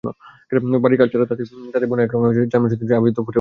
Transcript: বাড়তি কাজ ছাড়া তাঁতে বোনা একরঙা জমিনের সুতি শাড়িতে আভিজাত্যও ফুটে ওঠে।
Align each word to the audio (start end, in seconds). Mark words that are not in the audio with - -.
বাড়তি 0.83 0.97
কাজ 1.01 1.07
ছাড়া 1.11 1.25
তাঁতে 1.71 1.85
বোনা 1.89 2.01
একরঙা 2.03 2.27
জমিনের 2.27 2.71
সুতি 2.71 2.83
শাড়িতে 2.83 2.95
আভিজাত্যও 2.99 3.15
ফুটে 3.15 3.21
ওঠে। 3.21 3.29